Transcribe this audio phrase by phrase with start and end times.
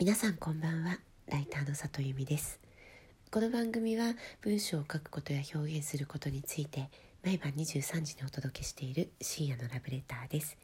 [0.00, 0.98] 皆さんこんばんは。
[1.26, 2.58] ライターの里由美です。
[3.30, 6.88] この番組は文章を書くことや表現することについて
[7.22, 10.56] 毎晩23時にお届けしている深夜のラブレターです。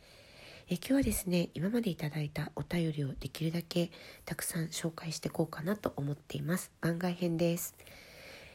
[0.70, 3.90] え今日はですね今までいただいたお便りをできるだけ
[4.24, 6.72] たくさん紹介していこうかなと思っています。
[6.80, 7.74] 番外編です。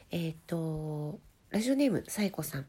[0.10, 1.20] えっ、と
[1.52, 2.66] ラジオネームさえこさん。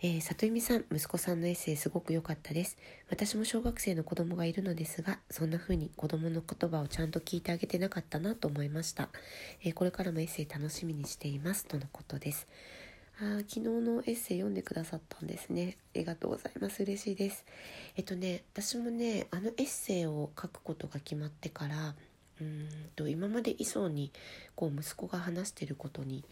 [0.00, 2.78] えー、里由美さん、息子さんのエッセイすごく良かったです。
[3.10, 9.08] 私も小学生の子供がいるのですが、そんな風に子供の言葉をちゃんと聞いてあげてなかったなと思いました。
[9.64, 11.66] えー、これからもエッセイ楽しみにしています。
[11.66, 12.46] とのことです。
[13.20, 15.78] あ昨日のエッセイ読んでくださったんですね。
[15.96, 16.80] ありがとうございます。
[16.84, 17.44] 嬉しいです。
[17.96, 21.96] えっとね、私もね、あのエッセイを書くことが決まってから、
[22.40, 24.12] うんと今までいそうに
[24.54, 26.24] こう息子が話してることに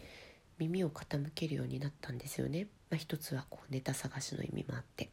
[0.59, 2.67] 耳を傾けるようになったんですよね。
[2.89, 5.09] まあ、一つはこうネタ探しの意味もあって。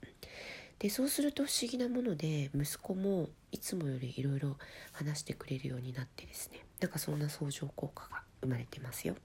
[0.78, 4.56] でそうすると不思議なもので息子もいつもよりいろいろ
[4.92, 6.64] 話してくれるようになってですね。
[6.80, 9.16] なんかそんな相乗効果が生まれてますよ。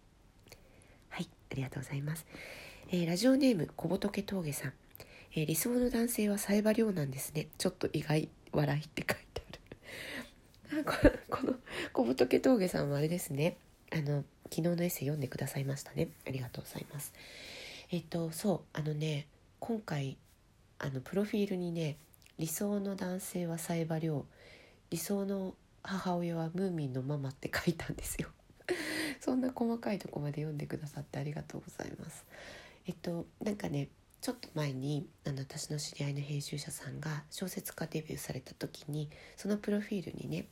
[1.09, 2.25] はいありがとうございます、
[2.89, 4.73] えー、ラジオネーム小仏峠さん、
[5.35, 7.47] えー、理想の男性はサイバリョウなんですね。
[7.57, 9.41] ちょっと意外笑いって書いて
[10.71, 10.85] ある。
[11.29, 11.55] この
[11.93, 13.57] 小仏峠さんはあれですね。
[13.91, 16.09] あの昨日のエッセイ読んでくださいましたね。
[16.27, 17.13] ありがとうございます。
[17.91, 19.27] えっとそうあのね
[19.59, 20.17] 今回
[20.79, 21.97] あのプロフィールにね
[22.37, 24.25] 理想の男性はサイバリョウ
[24.89, 28.29] 理想の母親はムーミンのママって書いたんですよ。
[29.19, 32.25] そんな細かいとこまで読んでくださってありがとうございます。
[32.85, 33.89] えっとなんかね
[34.21, 40.47] ちょっと前にあの私の知り合いの編集者さんが小説家デビューされた時にそのプロフィールにね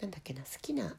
[0.00, 0.96] なんだっけな好きな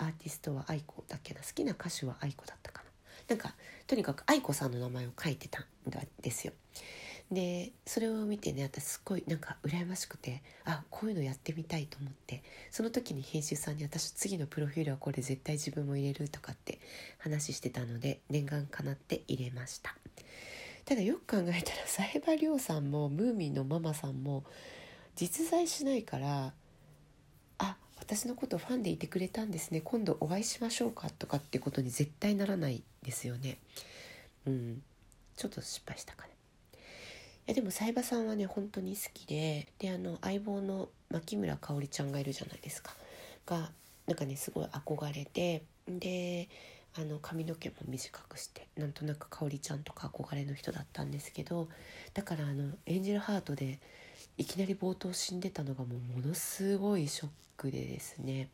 [0.00, 2.90] アーティストは愛子だっけな好きな歌手は愛子だったかな
[3.28, 3.54] なんか
[3.86, 5.64] とにかく愛子さんの名前を書いてたん
[6.20, 6.52] ですよ。
[7.30, 12.42] でそれを見てね私すっごいなんか羨ましくてあこういうのやってみたいと思って
[12.72, 16.80] その時に編集さんに私次のプロフィールはこれ絶対自分も入れるとかって
[17.18, 19.94] 話してたので念願かなって入れました
[20.84, 24.42] ただよく考えたらサイバリョウさんもムーミンのママさんも
[25.14, 26.52] 実在しないから
[27.58, 29.80] あ私のことファンでいてくれたんですね。
[29.80, 33.58] 今度お会いしましょうかとかってことに絶対ならないですよね。
[34.46, 34.82] うん。
[35.40, 36.30] ちょっと失敗したかね
[37.46, 42.94] いやでもサイバさんはね本当に好きでであの相棒の牧村香織ちゃんがいるじゃないですか。
[43.46, 43.70] が
[44.06, 46.48] なんかねすごい憧れてで
[46.94, 51.68] あの髪の毛も短くしてなんとなく香織ちゃんとか憧れの人だったんですけど
[52.12, 53.78] だからあのエンジェルハートで
[54.40, 57.28] いきなり冒頭死んでたのがもうものすごいショッ
[57.58, 58.48] クでですね。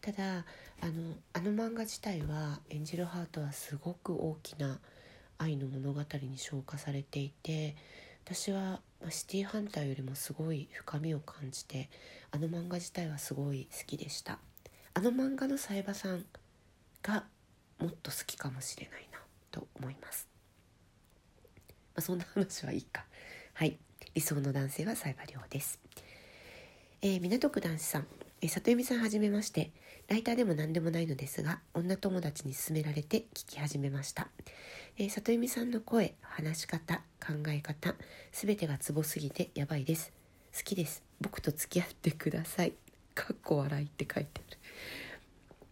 [0.00, 0.46] ただ
[0.80, 4.80] あのあの漫画自体は「エンジェルハート」はすごく大きな
[5.36, 7.76] 愛の物語に昇華されていて
[8.24, 11.90] 私はシティーハンターよりもすごい深みを感じて
[12.30, 14.38] あの漫画自体はすごい好きでした。
[14.94, 16.24] あの漫画のサイバさん
[17.02, 17.24] が
[17.78, 19.18] もっと好きかもしれないな
[19.50, 20.28] と思います、
[21.68, 23.04] まあ、そんな話はいいか。
[23.52, 23.76] はい。
[24.14, 25.80] 理想の男性はサイバリョウです、
[27.02, 28.06] えー、港区男子さん、
[28.40, 29.70] えー、里由美さんはじめまして。
[30.06, 34.28] ライターでも何でもないのですが女友達に勧められて聞き始めました、
[34.98, 37.94] えー、里由美さんの声話し方考え方
[38.30, 40.12] すべてがツボすぎてやばいです。
[40.54, 41.02] 好きです。
[41.20, 42.74] 僕と付き合ってください。
[43.14, 44.40] かっこ笑いって書いて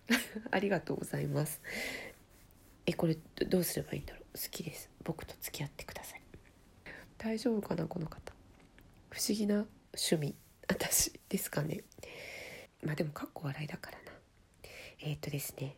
[0.09, 0.19] ある。
[0.51, 1.61] ありがとうございます。
[2.87, 3.17] えこれ
[3.47, 4.39] どうすればいいんだろう。
[4.39, 4.91] 好きです。
[5.05, 6.22] 僕と付き合ってください。
[7.23, 8.33] 大丈夫かなこの方。
[9.11, 10.35] 不思議な趣味。
[10.69, 11.85] 私ですかね。
[12.83, 14.05] まあでもかっこ笑いだからな。
[15.01, 15.77] えー、っとですね。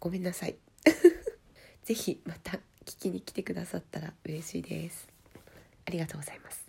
[0.00, 0.56] ごめんなさい。
[1.84, 5.14] 是非また聞きに来てくださったら嬉しいです。
[5.86, 6.64] ありがとうございます、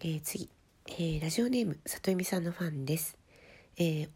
[0.00, 0.48] えー、次、
[0.86, 3.18] えー、ラジオネーム里由美さんのファンです、
[3.76, 4.08] えー、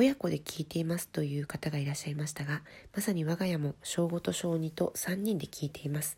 [0.00, 2.62] 親子で聞いていますという方がいらっしゃいましたが、
[2.96, 6.16] まさに我が家も小5と小2と3人で聞いています。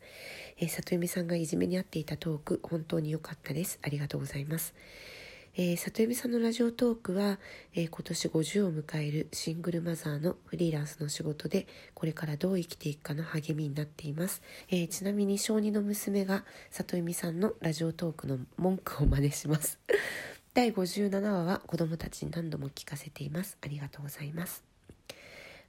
[0.56, 3.80] えー、里由さんがいじめにあっていたトーク、本当に良かったです。
[3.82, 4.72] ありがとうございます。
[5.56, 7.40] えー、里由さんのラジオトークは、
[7.74, 14.40] えー、今年50を迎えるシングルマザーのフリーランスの仕事でこれからどう生きていくかの励みになっています、
[14.70, 19.78] えー、ちなみに小2の娘が里由さんのラジオトークの文句を真似します
[20.54, 23.56] 第57話は子供たちに何度も聞かせています。
[23.62, 24.62] ありがとうございます。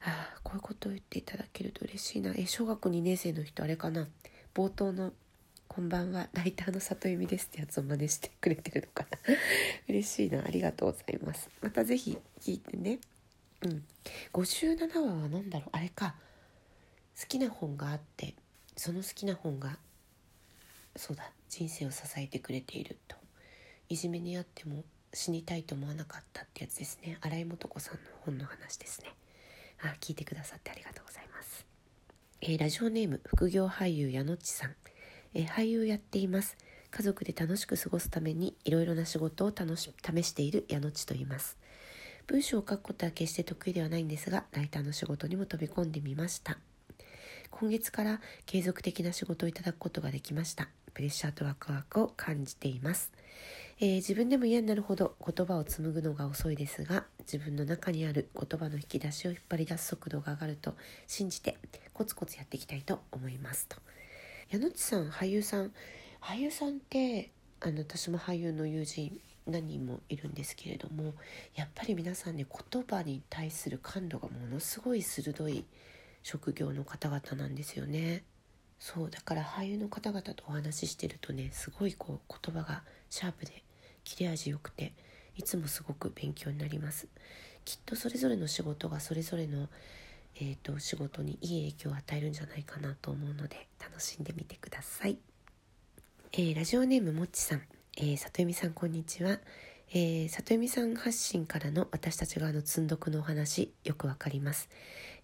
[0.02, 2.34] ああ、こういうことを言っていただけると嬉しいな。
[2.36, 4.10] え、小学校2年生の人あれかな？
[4.54, 5.14] 冒頭の
[5.70, 9.18] こんばんは、ライターの里由美ですってやつを真似してくれてるのかな？
[9.88, 10.44] 嬉しいな。
[10.44, 11.50] ありがとうございます。
[11.62, 13.00] またぜひ聞いてね。
[13.62, 13.86] うん。
[14.34, 15.70] 57話は何だろう？
[15.72, 16.16] あれか。
[17.18, 18.34] 好きな本があって、
[18.76, 19.78] その好きな本が、
[20.98, 23.16] そうだ、人生を支えてくれていると
[23.94, 27.20] いじめにあっても死にたいと思わなかったってやつですね。
[27.22, 29.14] 新井素子さんの本の話ですね。
[29.84, 31.66] あ聞いてくださってありがとうございます、
[32.42, 34.72] えー、ラジオネーム副業俳優矢野っちさん、
[35.36, 36.58] えー、俳優やっています。
[36.90, 41.58] 家族で楽しく過ごすためにいろいろな仕事を楽し試している矢野っちと言います。
[42.26, 46.58] 文章を書くことは決して得意ではないんですがライターの仕事にも飛び込んでみました。
[47.52, 50.70] 今月から継続的な仕事をいただくことができました。
[50.94, 53.12] プレッシャーとワクワクを感じています、
[53.86, 60.76] えー、自分でも嫌になるほど言葉を紡ぐのが遅いですが自分の中にある言葉の引き出しを引っ張り出す速度が上がると
[61.06, 61.58] 信じて
[61.94, 63.76] コツコツやっていきたいと思いますと
[64.52, 65.74] 矢野内さん俳優さん
[66.22, 71.14] 俳優さんってあの私も俳優の友人何人もいるんですけれども
[71.54, 75.66] やっぱり皆さんね言葉に対する感度がものすごい鋭い
[76.22, 78.24] 職業の方々なんですよね。
[78.80, 83.64] そうだから俳優の方々とお話ししてるとねすごいこう言葉がシャープで
[84.04, 84.94] 切れ味よくて
[85.36, 87.08] いつもすごく勉強になります。
[87.66, 89.70] きっとそれぞれの仕事がそれぞれの、
[90.36, 95.18] えーと仕事にいい影響を与えるんじゃないかなと思うので楽しんでみてください。
[96.36, 97.62] えー、ラジオネームもっちさん、
[97.96, 99.38] えー、里由美さんこんにちは、
[99.92, 104.68] えー、里由美さん発信からの私たち側の積んどくのお話よくわかります、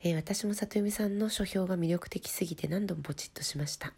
[0.03, 3.91] えー、私も里由美さんの書評が魅力的すぎて何度もポチッとしました。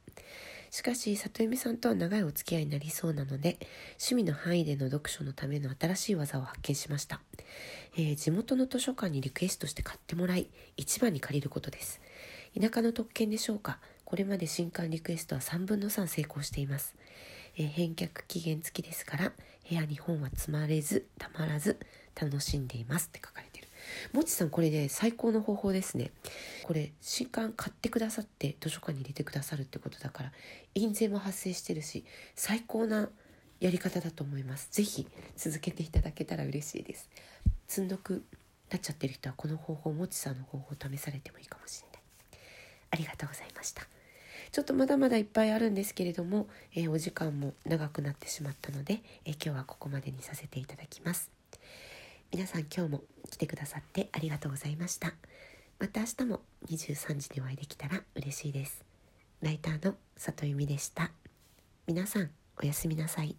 [0.71, 3.59] しかし里由美さんとは長いお付き合いになりそうなので
[3.99, 7.21] 趣味の範囲での読書のための新しい技を発見しました、
[7.97, 10.47] えー、地元の図書館にリクエストして買ってもらい
[10.77, 12.01] 一番に借りることです
[12.59, 13.79] 田舎の特権でしょうか？
[14.03, 16.95] これまで新刊リクエストは3分の3成功しています。
[17.55, 19.31] えー、返却期限付きですから
[19.69, 21.77] 部屋に本は積まれずたまらず
[22.21, 23.50] 楽しんでいますって書かれてる。
[24.13, 26.11] もちさんこれね最高の方法ですね。
[26.63, 30.31] これ新刊買ってくださって図書館に入れてくださるってことだから
[30.75, 32.05] 印税も発生してるし
[32.35, 33.09] 最高な
[33.59, 34.69] やり方だと思います。
[34.71, 37.09] ぜひ続けていただけたら嬉しいです。
[37.67, 38.23] 積んどく
[38.69, 42.01] なっちゃってる人はこの方法もちさんの方法を試されてもいいかもしれない。
[42.91, 43.87] ありがとうございました。
[44.51, 51.31] ちょっとまだまだいっぱいあるんですけれども、えー、お時間も長くなってしまったので、えー、今日はここまでにさせていただきます
[52.33, 53.01] 皆さん今日も
[53.41, 55.13] てくださってありがとうございました。
[55.79, 58.85] また明日も23時にお会いできたら嬉しいです。
[59.41, 61.11] ライターの里由美でした。
[61.87, 62.29] 皆さん
[62.61, 63.35] おやすみなさい。